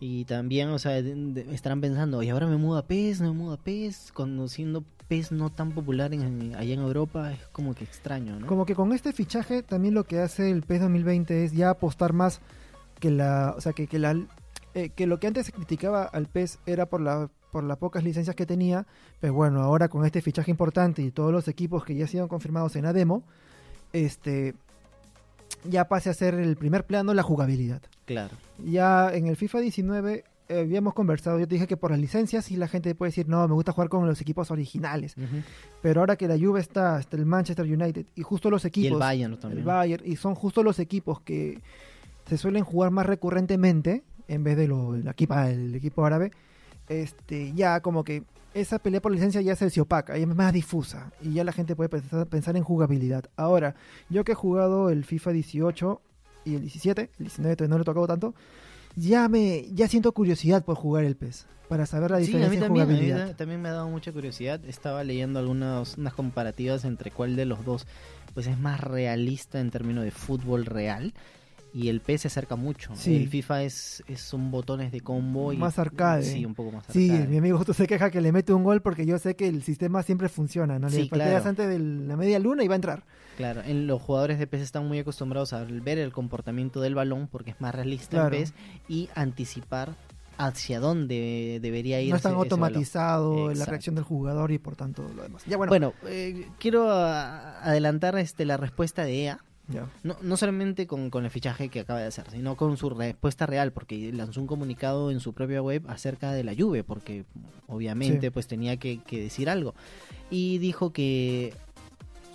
Y 0.00 0.24
también, 0.24 0.68
o 0.70 0.78
sea, 0.78 1.00
de- 1.00 1.14
de- 1.14 1.54
estarán 1.54 1.80
pensando, 1.80 2.18
oye, 2.18 2.30
ahora 2.30 2.46
me 2.48 2.56
mudo 2.56 2.78
a 2.78 2.86
PES, 2.86 3.20
no 3.20 3.32
me 3.32 3.38
mudo 3.38 3.52
a 3.52 3.56
PES, 3.58 4.10
conociendo 4.12 4.82
PES 5.06 5.30
no 5.30 5.50
tan 5.50 5.70
popular 5.72 6.12
en, 6.12 6.54
allá 6.56 6.74
en 6.74 6.80
Europa, 6.80 7.32
es 7.32 7.38
como 7.52 7.74
que 7.74 7.84
extraño, 7.84 8.40
¿no? 8.40 8.46
Como 8.48 8.66
que 8.66 8.74
con 8.74 8.92
este 8.92 9.12
fichaje 9.12 9.62
también 9.62 9.94
lo 9.94 10.02
que 10.04 10.18
hace 10.18 10.50
el 10.50 10.62
PES 10.62 10.80
2020 10.80 11.44
es 11.44 11.52
ya 11.52 11.70
apostar 11.70 12.12
más 12.14 12.40
que 12.98 13.10
la, 13.10 13.54
o 13.56 13.60
sea, 13.60 13.72
que, 13.74 13.86
que 13.86 13.98
la 14.00 14.16
eh, 14.74 14.90
que 14.90 15.06
lo 15.06 15.18
que 15.20 15.26
antes 15.26 15.46
se 15.46 15.52
criticaba 15.52 16.04
al 16.04 16.26
PES 16.26 16.58
era 16.66 16.86
por 16.86 17.00
la 17.00 17.30
por 17.52 17.64
las 17.64 17.76
pocas 17.76 18.02
licencias 18.02 18.34
que 18.34 18.46
tenía, 18.46 18.86
pero 19.20 19.34
bueno, 19.34 19.60
ahora 19.60 19.88
con 19.88 20.06
este 20.06 20.22
fichaje 20.22 20.50
importante 20.50 21.02
y 21.02 21.10
todos 21.10 21.30
los 21.30 21.48
equipos 21.48 21.84
que 21.84 21.94
ya 21.94 22.04
han 22.04 22.08
sido 22.08 22.26
confirmados 22.26 22.76
en 22.76 22.84
la 22.84 22.94
demo, 22.94 23.24
este 23.92 24.54
ya 25.68 25.86
pase 25.86 26.08
a 26.08 26.14
ser 26.14 26.34
el 26.34 26.56
primer 26.56 26.86
plano 26.86 27.12
la 27.12 27.22
jugabilidad. 27.22 27.82
Claro. 28.06 28.34
Ya 28.64 29.10
en 29.12 29.26
el 29.26 29.36
FIFA 29.36 29.60
19 29.60 30.24
eh, 30.48 30.60
habíamos 30.60 30.94
conversado, 30.94 31.38
yo 31.38 31.46
te 31.46 31.54
dije 31.54 31.66
que 31.66 31.76
por 31.76 31.90
las 31.90 32.00
licencias 32.00 32.50
y 32.50 32.56
la 32.56 32.68
gente 32.68 32.94
puede 32.94 33.10
decir, 33.10 33.28
no, 33.28 33.46
me 33.46 33.54
gusta 33.54 33.72
jugar 33.72 33.88
con 33.88 34.06
los 34.06 34.20
equipos 34.20 34.50
originales. 34.50 35.14
Pero 35.82 36.00
ahora 36.00 36.16
que 36.16 36.26
la 36.28 36.38
Juve 36.38 36.60
está, 36.60 36.98
está 36.98 37.16
el 37.16 37.26
Manchester 37.26 37.66
United 37.66 38.06
y 38.14 38.22
justo 38.22 38.50
los 38.50 38.64
Y 38.64 38.68
equipos 38.68 38.92
el 38.92 38.98
Bayern 38.98 39.38
también. 39.38 39.58
el 39.60 39.64
Bayern, 39.64 40.02
y 40.06 40.16
son 40.16 40.34
justo 40.34 40.62
los 40.62 40.78
equipos 40.78 41.20
que 41.20 41.60
se 42.26 42.38
suelen 42.38 42.64
jugar 42.64 42.90
más 42.90 43.06
recurrentemente 43.06 44.04
en 44.28 44.44
vez 44.44 44.56
de 44.56 44.68
lo, 44.68 44.94
el, 44.94 45.06
equipo, 45.08 45.34
el 45.38 45.74
equipo 45.74 46.04
árabe. 46.04 46.30
Este, 46.88 47.52
ya 47.54 47.80
como 47.80 48.04
que 48.04 48.24
esa 48.54 48.78
pelea 48.78 49.00
por 49.00 49.12
licencia 49.12 49.40
ya 49.40 49.56
se 49.56 49.80
opaca, 49.80 50.16
ya 50.16 50.22
es 50.26 50.34
más 50.34 50.52
difusa 50.52 51.10
y 51.22 51.32
ya 51.32 51.44
la 51.44 51.52
gente 51.52 51.74
puede 51.76 51.88
pensar, 51.88 52.26
pensar 52.26 52.56
en 52.56 52.64
jugabilidad. 52.64 53.24
Ahora, 53.36 53.74
yo 54.10 54.24
que 54.24 54.32
he 54.32 54.34
jugado 54.34 54.90
el 54.90 55.04
FIFA 55.04 55.30
18 55.32 56.00
y 56.44 56.54
el 56.56 56.60
17, 56.62 57.02
el 57.02 57.08
19 57.18 57.56
todavía 57.56 57.70
no 57.70 57.78
le 57.78 57.82
he 57.82 57.84
tocado 57.84 58.06
tanto, 58.06 58.34
ya 58.94 59.28
me 59.28 59.66
ya 59.72 59.88
siento 59.88 60.12
curiosidad 60.12 60.64
por 60.64 60.76
jugar 60.76 61.04
el 61.04 61.16
PES 61.16 61.46
para 61.68 61.86
saber 61.86 62.10
la 62.10 62.18
Sí, 62.18 62.24
a 62.24 62.26
diferencia 62.26 62.50
mí 62.50 62.66
también, 62.66 62.82
a 62.84 62.86
mí 62.88 62.92
jugabilidad. 62.94 63.28
ta- 63.30 63.36
también 63.38 63.62
me 63.62 63.68
ha 63.70 63.72
dado 63.72 63.88
mucha 63.88 64.12
curiosidad. 64.12 64.60
Estaba 64.66 65.02
leyendo 65.04 65.38
algunas 65.38 65.96
unas 65.96 66.12
comparativas 66.12 66.84
entre 66.84 67.10
cuál 67.10 67.36
de 67.36 67.46
los 67.46 67.64
dos 67.64 67.86
pues 68.34 68.46
es 68.48 68.58
más 68.58 68.80
realista 68.80 69.60
en 69.60 69.70
términos 69.70 70.04
de 70.04 70.10
fútbol 70.10 70.66
real. 70.66 71.14
Y 71.74 71.88
el 71.88 72.00
PES 72.02 72.22
se 72.22 72.28
acerca 72.28 72.54
mucho. 72.54 72.90
Sí. 72.94 73.16
El 73.16 73.28
FIFA 73.28 73.62
es, 73.62 74.02
es 74.06 74.20
son 74.20 74.50
botones 74.50 74.92
de 74.92 75.00
combo 75.00 75.52
y 75.54 75.56
Más 75.56 75.78
arcade. 75.78 76.22
Sí, 76.22 76.44
un 76.44 76.54
poco 76.54 76.70
más 76.72 76.84
Sí, 76.90 77.08
arcade. 77.10 77.28
mi 77.28 77.38
amigo 77.38 77.56
justo 77.56 77.72
se 77.72 77.86
queja 77.86 78.10
que 78.10 78.20
le 78.20 78.30
mete 78.30 78.52
un 78.52 78.62
gol 78.62 78.82
porque 78.82 79.06
yo 79.06 79.18
sé 79.18 79.36
que 79.36 79.48
el 79.48 79.62
sistema 79.62 80.02
siempre 80.02 80.28
funciona, 80.28 80.78
¿no? 80.78 80.90
Sí, 80.90 81.04
le 81.04 81.06
pateas 81.08 81.28
claro. 81.30 81.48
antes 81.48 81.68
de 81.68 81.78
la 81.78 82.16
media 82.16 82.38
luna 82.38 82.62
y 82.62 82.68
va 82.68 82.74
a 82.74 82.76
entrar. 82.76 83.04
Claro, 83.38 83.62
en 83.62 83.86
los 83.86 84.02
jugadores 84.02 84.38
de 84.38 84.46
PES 84.46 84.60
están 84.60 84.86
muy 84.86 84.98
acostumbrados 84.98 85.54
a 85.54 85.64
ver 85.64 85.96
el 85.98 86.12
comportamiento 86.12 86.82
del 86.82 86.94
balón 86.94 87.26
porque 87.26 87.52
es 87.52 87.60
más 87.62 87.74
realista 87.74 88.10
Claro. 88.18 88.34
en 88.36 88.42
PES 88.42 88.54
y 88.88 89.08
anticipar 89.14 89.94
hacia 90.36 90.78
dónde 90.80 91.58
debería 91.62 92.02
ir. 92.02 92.10
no 92.10 92.16
es 92.16 92.22
tan 92.22 92.34
automatizado 92.34 93.54
la 93.54 93.64
reacción 93.64 93.94
del 93.94 94.04
jugador 94.04 94.50
y 94.52 94.58
por 94.58 94.76
tanto 94.76 95.08
lo 95.16 95.22
demás. 95.22 95.42
Ya 95.46 95.56
bueno, 95.56 95.70
Bueno, 95.70 95.92
eh, 96.06 96.46
quiero 96.58 96.90
ah, 96.90 97.60
adelantar 97.62 98.18
este 98.18 98.44
la 98.44 98.56
respuesta 98.58 99.04
de 99.04 99.22
EA. 99.24 99.38
No, 100.02 100.16
no 100.22 100.36
solamente 100.36 100.86
con, 100.86 101.10
con 101.10 101.24
el 101.24 101.30
fichaje 101.30 101.68
que 101.68 101.80
acaba 101.80 102.00
de 102.00 102.06
hacer, 102.06 102.30
sino 102.30 102.56
con 102.56 102.76
su 102.76 102.90
respuesta 102.90 103.46
real, 103.46 103.72
porque 103.72 104.12
lanzó 104.12 104.40
un 104.40 104.46
comunicado 104.46 105.10
en 105.10 105.20
su 105.20 105.32
propia 105.32 105.62
web 105.62 105.82
acerca 105.88 106.32
de 106.32 106.44
la 106.44 106.54
Juve, 106.56 106.84
porque 106.84 107.24
obviamente 107.66 108.26
Sí. 108.26 108.30
pues 108.30 108.46
tenía 108.46 108.76
que, 108.76 108.98
que 108.98 109.20
decir 109.20 109.48
algo. 109.48 109.74
Y 110.30 110.58
dijo 110.58 110.92
que 110.92 111.54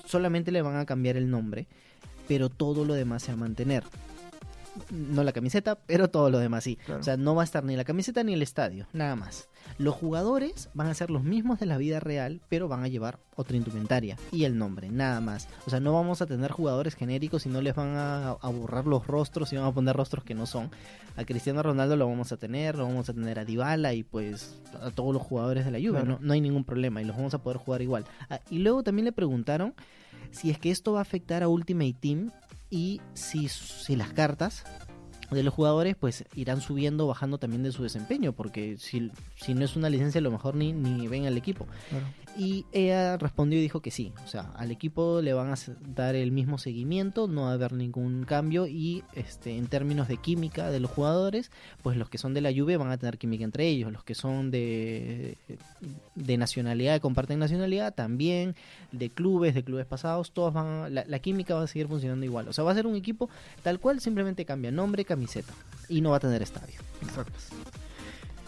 solamente 0.06 0.52
le 0.52 0.62
van 0.62 0.78
a 0.78 0.86
cambiar 0.86 1.18
el 1.18 1.30
nombre, 1.30 1.68
pero 2.28 2.50
todo 2.50 2.86
lo 2.86 2.94
demás 2.94 3.24
se 3.24 3.32
va 3.32 3.36
a 3.36 3.42
mantener. 3.42 3.84
No 4.92 5.24
la 5.24 5.32
camiseta, 5.32 5.76
pero 5.76 6.10
todo 6.10 6.30
lo 6.30 6.40
demás 6.40 6.64
sí. 6.64 6.78
Claro. 6.78 7.02
O 7.02 7.04
sea, 7.04 7.18
no 7.18 7.36
va 7.36 7.44
a 7.44 7.46
estar 7.46 7.64
ni 7.64 7.76
la 7.76 7.84
camiseta 7.84 8.24
ni 8.24 8.34
el 8.34 8.42
estadio, 8.42 8.88
nada 8.94 9.16
más. 9.16 9.50
Los 9.78 9.96
jugadores 9.96 10.70
van 10.74 10.88
a 10.88 10.94
ser 10.94 11.10
los 11.10 11.24
mismos 11.24 11.60
de 11.60 11.66
la 11.66 11.78
vida 11.78 12.00
real, 12.00 12.42
pero 12.50 12.68
van 12.68 12.84
a 12.84 12.88
llevar 12.88 13.20
otra 13.36 13.58
indumentaria 13.58 14.18
y 14.32 14.46
el 14.46 14.58
nombre, 14.58 14.90
nada 14.90 15.22
más. 15.22 15.48
O 15.66 15.70
sea, 15.70 15.80
no 15.80 15.94
vamos 15.94 16.22
a 16.22 16.26
tener 16.26 16.52
jugadores 16.52 16.96
genéricos 16.96 17.46
y 17.46 17.50
no 17.50 17.62
les 17.62 17.76
van 17.76 17.96
a, 17.96 18.32
a 18.32 18.50
borrar 18.50 18.86
los 18.86 19.06
rostros 19.06 19.54
y 19.54 19.58
van 19.58 19.66
a 19.66 19.74
poner 19.74 19.96
rostros 19.96 20.24
que 20.24 20.34
no 20.34 20.46
son. 20.46 20.72
A 21.16 21.26
Cristiano 21.26 21.64
Ronaldo 21.64 21.96
lo 21.96 22.08
vamos 22.08 22.32
a 22.32 22.38
tener, 22.38 22.76
lo 22.76 22.86
vamos 22.86 23.10
a 23.10 23.14
tener 23.14 23.40
a 23.40 23.46
Dybala 23.46 23.94
y 23.94 24.04
pues 24.04 24.60
a 24.82 24.92
todos 24.92 25.14
los 25.14 25.22
jugadores 25.22 25.66
de 25.66 25.72
la 25.72 25.80
Juve. 25.80 26.00
Claro. 26.00 26.06
No, 26.06 26.20
no 26.22 26.34
hay 26.34 26.42
ningún 26.42 26.64
problema 26.64 27.02
y 27.02 27.06
los 27.06 27.16
vamos 27.16 27.34
a 27.34 27.40
poder 27.40 27.58
jugar 27.58 27.82
igual. 27.82 28.06
Ah, 28.30 28.40
y 28.50 28.60
luego 28.60 28.84
también 28.84 29.06
le 29.06 29.12
preguntaron 29.12 29.74
si 30.32 30.50
es 30.50 30.60
que 30.60 30.72
esto 30.72 30.94
va 30.94 31.00
a 31.00 31.02
afectar 31.02 31.44
a 31.44 31.48
Ultimate 31.48 31.96
Team 32.00 32.32
y 32.70 33.02
si, 33.14 33.48
si 33.50 33.96
las 33.96 34.14
cartas 34.14 34.64
de 35.32 35.44
los 35.44 35.54
jugadores 35.54 35.96
pues 35.96 36.24
irán 36.36 36.62
subiendo 36.62 37.08
bajando 37.08 37.38
también 37.38 37.64
de 37.64 37.72
su 37.72 37.84
desempeño 37.84 38.34
porque 38.34 38.78
si, 38.78 39.12
si 39.36 39.54
no 39.54 39.66
es 39.66 39.76
una 39.76 39.90
licencia 39.90 40.20
a 40.20 40.22
lo 40.22 40.32
mejor 40.32 40.56
ni, 40.56 40.72
ni 40.74 41.08
ven 41.08 41.26
al 41.26 41.38
equipo 41.38 41.68
Claro. 41.90 42.06
y 42.38 42.66
ella 42.72 43.18
respondió 43.18 43.60
y 43.60 43.62
dijo 43.62 43.82
que 43.82 43.92
sí 43.92 44.14
o 44.24 44.28
sea 44.28 44.52
al 44.56 44.72
equipo 44.72 45.22
le 45.22 45.34
van 45.34 45.52
a 45.52 45.56
dar 45.96 46.16
el 46.16 46.32
mismo 46.32 46.58
seguimiento 46.58 47.28
no 47.28 47.42
va 47.44 47.50
a 47.52 47.54
haber 47.54 47.74
ningún 47.74 48.24
cambio 48.24 48.68
y 48.68 49.04
este 49.16 49.58
en 49.58 49.68
términos 49.68 50.08
de 50.08 50.18
química 50.18 50.70
de 50.72 50.80
los 50.80 50.92
jugadores 50.92 51.52
pues 51.84 51.98
los 51.98 52.10
que 52.10 52.18
son 52.18 52.34
de 52.34 52.42
la 52.42 52.52
Juve 52.54 52.78
van 52.78 52.92
a 52.92 52.98
tener 52.98 53.18
química 53.18 53.44
entre 53.44 53.68
ellos 53.68 53.92
los 53.92 54.04
que 54.04 54.16
son 54.16 54.50
de 54.52 55.38
de 56.16 56.38
nacionalidad 56.38 56.96
que 56.96 57.02
comparten 57.02 57.40
nacionalidad 57.40 57.94
también 57.94 58.56
de 58.92 59.10
clubes 59.10 59.54
de 59.56 59.64
clubes 59.64 59.86
pasados 59.86 60.32
todos 60.32 60.54
van 60.54 60.94
la, 60.94 61.04
la 61.06 61.20
química 61.20 61.56
va 61.56 61.64
a 61.64 61.68
seguir 61.68 61.88
funcionando 61.88 62.26
igual 62.26 62.48
o 62.48 62.54
sea 62.54 62.64
va 62.64 62.72
a 62.72 62.76
ser 62.76 62.88
un 62.88 62.96
equipo 62.96 63.30
tal 63.64 63.80
cual 63.80 64.00
simplemente 64.00 64.46
cambia 64.46 64.72
nombre 64.72 65.06
camiseta 65.18 65.54
y 65.90 66.02
no 66.02 66.12
va 66.12 66.18
a 66.18 66.20
tener 66.20 66.42
estadio 66.44 66.76
Exacto. 67.02 67.34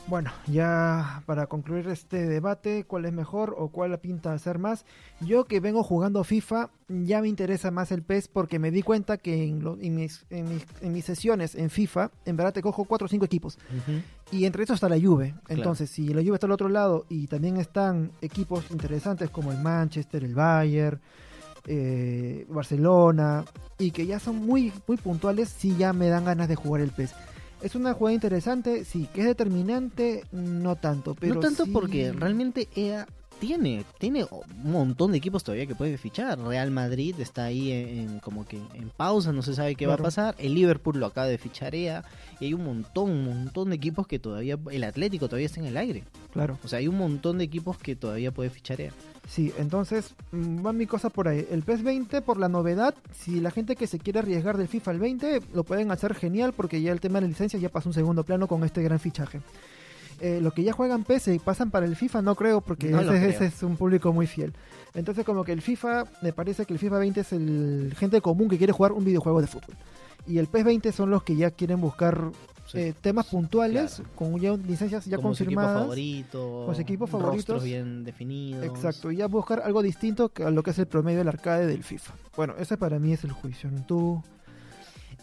Bueno, 0.07 0.31
ya 0.47 1.21
para 1.27 1.45
concluir 1.45 1.87
este 1.87 2.25
debate, 2.27 2.83
¿cuál 2.85 3.05
es 3.05 3.13
mejor 3.13 3.53
o 3.59 3.67
cuál 3.69 3.91
la 3.91 3.97
pinta 3.97 4.33
hacer 4.33 4.57
más? 4.57 4.83
Yo 5.21 5.45
que 5.45 5.59
vengo 5.59 5.83
jugando 5.83 6.23
FIFA, 6.23 6.71
ya 6.87 7.21
me 7.21 7.27
interesa 7.27 7.69
más 7.69 7.91
el 7.91 8.01
PES 8.01 8.27
porque 8.27 8.57
me 8.57 8.71
di 8.71 8.81
cuenta 8.81 9.17
que 9.17 9.43
en, 9.43 9.63
lo- 9.63 9.77
en 9.79 9.95
mis, 9.95 10.25
en, 10.31 10.49
mis, 10.49 10.65
en 10.81 10.93
mis 10.93 11.05
sesiones 11.05 11.53
en 11.53 11.69
FIFA, 11.69 12.09
en 12.25 12.37
verdad 12.37 12.53
te 12.53 12.63
cojo 12.63 12.85
4 12.85 13.05
o 13.05 13.07
5 13.07 13.23
equipos. 13.25 13.59
Y 14.31 14.45
entre 14.45 14.63
estos 14.63 14.75
está 14.77 14.89
la 14.89 14.99
Juve. 14.99 15.35
Entonces, 15.47 15.91
si 15.91 16.07
la 16.11 16.21
Juve 16.23 16.33
está 16.33 16.47
al 16.47 16.53
otro 16.53 16.69
lado 16.69 17.05
y 17.07 17.27
también 17.27 17.57
están 17.57 18.11
equipos 18.21 18.65
interesantes 18.71 19.29
como 19.29 19.51
el 19.51 19.59
Manchester, 19.59 20.23
el 20.23 20.33
Bayern, 20.33 20.99
eh, 21.67 22.45
Barcelona, 22.49 23.45
y 23.77 23.91
que 23.91 24.05
ya 24.05 24.19
son 24.19 24.37
muy, 24.45 24.71
muy 24.87 24.97
puntuales, 24.97 25.49
sí 25.49 25.75
ya 25.77 25.93
me 25.93 26.09
dan 26.09 26.25
ganas 26.25 26.47
de 26.47 26.55
jugar 26.55 26.81
el 26.81 26.91
PES. 26.91 27.11
Es 27.61 27.75
una 27.75 27.93
jugada 27.93 28.13
interesante, 28.13 28.85
sí, 28.85 29.07
que 29.13 29.21
es 29.21 29.27
determinante, 29.27 30.23
no 30.31 30.75
tanto. 30.77 31.13
Pero 31.15 31.35
no 31.35 31.39
tanto 31.41 31.65
sí- 31.65 31.71
porque 31.71 32.11
realmente 32.13 32.67
EA 32.75 33.05
tiene 33.39 33.85
tiene 33.97 34.25
un 34.31 34.71
montón 34.71 35.11
de 35.11 35.17
equipos 35.17 35.43
todavía 35.43 35.65
que 35.65 35.75
puede 35.75 35.97
fichar. 35.97 36.39
Real 36.39 36.71
Madrid 36.71 37.15
está 37.19 37.45
ahí 37.45 37.71
en, 37.71 37.87
en 37.99 38.19
como 38.19 38.45
que 38.45 38.57
en 38.57 38.89
pausa, 38.95 39.31
no 39.31 39.41
se 39.41 39.55
sabe 39.55 39.75
qué 39.75 39.87
va 39.87 39.95
a 39.95 39.97
pasar. 39.97 40.35
El 40.37 40.53
Liverpool 40.55 40.99
lo 40.99 41.05
acaba 41.05 41.27
de 41.27 41.37
fichar 41.37 41.73
y 41.75 41.87
hay 41.87 42.53
un 42.53 42.63
montón, 42.63 43.09
un 43.09 43.25
montón 43.25 43.69
de 43.69 43.75
equipos 43.75 44.07
que 44.07 44.19
todavía 44.19 44.57
el 44.71 44.83
Atlético 44.83 45.27
todavía 45.27 45.47
está 45.47 45.59
en 45.59 45.67
el 45.67 45.77
aire. 45.77 46.03
Claro, 46.31 46.57
O 46.63 46.67
sea, 46.67 46.79
hay 46.79 46.87
un 46.87 46.97
montón 46.97 47.37
de 47.37 47.43
equipos 47.45 47.77
que 47.77 47.95
todavía 47.95 48.31
puede 48.31 48.49
fichar 48.49 48.81
EA. 48.81 48.91
sí, 49.27 49.51
entonces 49.57 50.15
mm, 50.31 50.65
va 50.65 50.73
mi 50.73 50.85
cosa 50.85 51.09
por 51.09 51.27
ahí. 51.27 51.45
El 51.49 51.63
PES 51.63 51.83
20 51.83 52.21
por 52.21 52.37
la 52.37 52.49
novedad, 52.49 52.95
si 53.13 53.39
la 53.39 53.51
gente 53.51 53.75
que 53.75 53.87
se 53.87 53.99
quiere 53.99 54.19
arriesgar 54.19 54.57
del 54.57 54.67
FIFA 54.67 54.91
al 54.91 54.99
20, 54.99 55.41
lo 55.53 55.63
pueden 55.63 55.91
hacer 55.91 56.13
genial 56.15 56.53
porque 56.53 56.81
ya 56.81 56.91
el 56.91 56.99
tema 56.99 57.19
de 57.19 57.27
la 57.27 57.29
licencia 57.29 57.59
ya 57.59 57.69
pasa 57.69 57.89
un 57.89 57.93
segundo 57.93 58.23
plano 58.23 58.47
con 58.47 58.63
este 58.63 58.81
gran 58.83 58.99
fichaje. 58.99 59.41
Eh, 60.21 60.39
lo 60.41 60.51
que 60.51 60.63
ya 60.63 60.73
juegan 60.73 61.03
PS 61.05 61.33
y 61.33 61.39
pasan 61.39 61.71
para 61.71 61.85
el 61.85 61.95
FIFA 61.95 62.21
no 62.21 62.35
creo 62.35 62.59
porque 62.61 62.89
No 62.89 62.99
ese, 63.13 63.45
es 63.45 63.63
un 63.63 63.77
público 63.77 64.11
muy 64.11 64.27
fiel. 64.27 64.53
Entonces 64.93 65.23
como 65.25 65.43
que 65.45 65.53
el 65.53 65.61
FIFA, 65.61 66.03
me 66.21 66.33
parece 66.33 66.65
que 66.65 66.73
el 66.73 66.79
FIFA 66.79 66.97
20 66.99 67.19
es 67.21 67.31
el 67.33 67.93
gente 67.97 68.19
común 68.21 68.49
que 68.49 68.57
quiere 68.57 68.73
jugar 68.73 68.91
un 68.91 69.05
videojuego 69.05 69.39
de 69.41 69.47
fútbol. 69.47 69.75
Y 70.27 70.37
el 70.37 70.47
PES 70.47 70.65
20 70.65 70.91
son 70.91 71.09
los 71.09 71.23
que 71.23 71.35
ya 71.35 71.51
quieren 71.51 71.79
buscar 71.81 72.31
Sí. 72.67 72.77
eh, 72.79 72.93
temas 73.01 73.25
puntuales 73.25 73.95
Claro. 73.95 74.09
con 74.15 74.39
ya 74.39 74.55
licencias 74.55 75.05
ya 75.05 75.15
Como 75.17 75.33
su 75.33 75.43
confirmadas. 75.43 75.81
favorito, 75.81 76.63
con 76.67 76.75
su 76.75 76.81
equipo 76.81 77.07
favoritos. 77.07 77.63
bien 77.63 78.03
definidos. 78.03 78.63
Exacto, 78.63 79.09
y 79.11 79.15
ya 79.15 79.27
buscar 79.27 79.61
algo 79.65 79.81
distinto 79.81 80.31
a 80.45 80.51
lo 80.51 80.61
que 80.61 80.69
es 80.71 80.77
el 80.77 80.85
promedio 80.85 81.17
del 81.19 81.29
arcade 81.29 81.65
del 81.65 81.83
FIFA. 81.83 82.13
Bueno, 82.37 82.53
ese 82.59 82.77
para 82.77 82.99
mí 82.99 83.11
es 83.13 83.23
el 83.23 83.31
juicio. 83.31 83.71
Tú, 83.87 84.21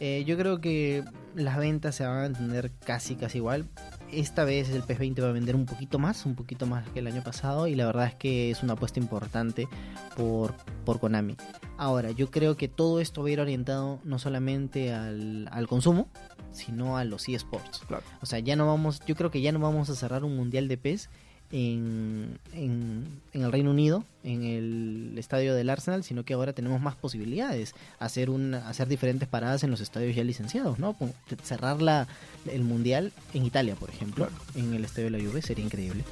Eh, 0.00 0.24
yo 0.26 0.36
creo 0.36 0.60
que 0.60 1.04
las 1.34 1.56
ventas 1.56 1.94
se 1.94 2.06
van 2.06 2.18
a 2.18 2.26
entender 2.26 2.70
casi 2.84 3.16
casi 3.16 3.38
igual. 3.38 3.66
Esta 4.12 4.44
vez 4.44 4.70
el 4.70 4.82
PES 4.82 4.98
20 4.98 5.22
va 5.22 5.28
a 5.28 5.32
vender 5.32 5.56
un 5.56 5.66
poquito 5.66 5.98
más, 5.98 6.26
un 6.26 6.34
poquito 6.34 6.66
más 6.66 6.88
que 6.90 7.00
el 7.00 7.06
año 7.06 7.22
pasado 7.22 7.66
y 7.66 7.74
la 7.74 7.86
verdad 7.86 8.06
es 8.06 8.14
que 8.14 8.50
es 8.50 8.62
una 8.62 8.74
apuesta 8.74 9.00
importante 9.00 9.68
por, 10.16 10.54
por 10.84 11.00
Konami. 11.00 11.36
Ahora, 11.76 12.10
yo 12.10 12.30
creo 12.30 12.56
que 12.56 12.68
todo 12.68 13.00
esto 13.00 13.22
va 13.22 13.28
a 13.28 13.32
ir 13.32 13.40
orientado 13.40 14.00
no 14.04 14.18
solamente 14.18 14.92
al, 14.92 15.48
al 15.50 15.66
consumo, 15.66 16.08
sino 16.52 16.96
a 16.96 17.04
los 17.04 17.28
eSports. 17.28 17.80
Claro. 17.86 18.04
O 18.20 18.26
sea, 18.26 18.38
ya 18.38 18.56
no 18.56 18.66
vamos, 18.66 19.00
yo 19.06 19.14
creo 19.16 19.30
que 19.30 19.40
ya 19.40 19.52
no 19.52 19.58
vamos 19.58 19.90
a 19.90 19.94
cerrar 19.94 20.24
un 20.24 20.36
mundial 20.36 20.68
de 20.68 20.78
PES 20.78 21.10
en, 21.52 22.38
en, 22.52 23.20
en 23.32 23.42
el 23.42 23.52
Reino 23.52 23.70
Unido, 23.70 24.04
en 24.24 24.44
el 24.44 25.14
estadio 25.16 25.54
del 25.54 25.70
Arsenal, 25.70 26.02
sino 26.04 26.24
que 26.24 26.34
ahora 26.34 26.52
tenemos 26.52 26.80
más 26.80 26.96
posibilidades, 26.96 27.74
hacer 27.98 28.30
un, 28.30 28.54
hacer 28.54 28.88
diferentes 28.88 29.28
paradas 29.28 29.62
en 29.62 29.70
los 29.70 29.80
estadios 29.80 30.16
ya 30.16 30.24
licenciados, 30.24 30.78
¿no? 30.78 30.96
Cerrar 31.42 31.80
la, 31.80 32.08
el 32.50 32.62
mundial 32.62 33.12
en 33.34 33.44
Italia, 33.44 33.74
por 33.74 33.90
ejemplo, 33.90 34.28
en 34.54 34.74
el 34.74 34.84
estadio 34.84 35.10
de 35.10 35.18
la 35.18 35.24
Juve, 35.24 35.42
sería 35.42 35.64
increíble. 35.64 36.04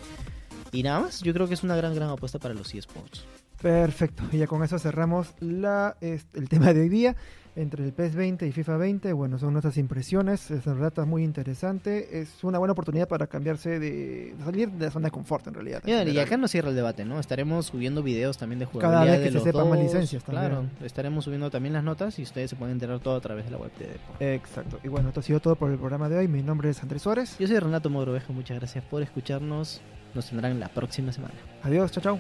Y 0.73 0.83
nada 0.83 1.01
más, 1.01 1.21
yo 1.21 1.33
creo 1.33 1.47
que 1.47 1.55
es 1.55 1.63
una 1.63 1.77
gran, 1.77 1.95
gran 1.95 2.11
apuesta 2.11 2.39
para 2.39 2.55
los 2.55 2.75
eSports. 2.75 3.25
Perfecto. 3.65 4.23
Y 4.33 4.39
ya 4.39 4.47
con 4.47 4.63
eso 4.63 4.79
cerramos 4.79 5.35
la, 5.41 5.97
es- 6.01 6.27
el 6.35 6.49
tema 6.49 6.73
de 6.73 6.83
hoy 6.83 6.89
día. 6.89 7.17
Entre 7.57 7.85
el 7.85 7.93
PES 7.93 8.17
20 8.17 8.49
y 8.49 8.51
FIFA 8.51 8.79
20, 8.79 9.13
bueno, 9.13 9.39
son 9.39 9.53
nuestras 9.53 9.77
impresiones. 9.77 10.51
Es 10.51 10.67
en 10.67 10.85
está 10.85 11.05
muy 11.05 11.23
interesante. 11.23 12.19
Es 12.21 12.43
una 12.43 12.59
buena 12.59 12.73
oportunidad 12.73 13.07
para 13.07 13.29
cambiarse 13.29 13.79
de, 13.79 14.35
de 14.37 14.45
salir 14.45 14.73
de 14.73 14.87
la 14.87 14.91
zona 14.91 15.07
de 15.07 15.11
confort, 15.13 15.47
en 15.47 15.55
realidad. 15.55 15.81
en 15.87 16.09
Y, 16.09 16.19
acá 16.19 16.37
no 16.37 16.49
cierra 16.49 16.71
el 16.71 16.75
debate, 16.75 17.05
¿no? 17.05 17.21
Estaremos 17.21 17.67
subiendo 17.67 18.03
videos 18.03 18.39
también 18.39 18.59
de 18.59 18.67
Cada 18.67 18.73
jugabilidad 18.89 19.13
vez 19.13 19.19
que 19.21 19.25
de 19.27 19.31
se 19.31 19.35
los 19.35 19.45
sepan 19.45 19.71
más 19.71 19.79
licencias 19.79 20.25
también. 20.25 20.49
Claro, 20.51 20.67
estaremos 20.85 21.25
subiendo 21.25 21.49
también 21.49 21.75
las 21.75 21.85
notas 21.85 22.19
y 22.19 22.23
ustedes 22.23 22.51
se 22.51 22.57
pueden 22.57 22.73
enterar 22.73 22.99
todo 22.99 23.15
a 23.15 23.21
través 23.21 23.45
de 23.45 23.53
la 23.53 23.59
web 23.59 23.71
de 23.79 23.87
Depor. 23.87 24.17
Exacto. 24.21 24.81
Y 24.83 24.89
bueno, 24.89 25.11
esto 25.11 25.21
ha 25.21 25.23
sido 25.23 25.39
todo 25.39 25.55
por 25.55 25.71
el 25.71 25.79
programa 25.79 26.09
de 26.09 26.19
hoy. 26.19 26.27
Mi 26.27 26.43
nombre 26.43 26.71
es 26.71 26.83
Andrés 26.83 27.03
Suárez. 27.03 27.37
Yo 27.39 27.47
soy 27.47 27.61
Renato 27.61 27.89
Mogrovejo, 27.89 28.33
muchas 28.33 28.59
gracias 28.59 28.83
por 28.83 29.01
escucharnos. 29.01 29.81
Nos 30.13 30.29
tendrán 30.29 30.59
la 30.59 30.71
próxima 30.71 31.13
semana. 31.13 31.35
Adiós, 31.63 31.93
chao, 31.93 32.03
chao. 32.03 32.19